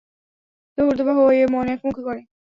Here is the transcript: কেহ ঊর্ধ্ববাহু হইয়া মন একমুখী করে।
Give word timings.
কেহ 0.73 0.85
ঊর্ধ্ববাহু 0.87 1.21
হইয়া 1.27 1.47
মন 1.53 1.65
একমুখী 1.75 2.01
করে। 2.07 2.21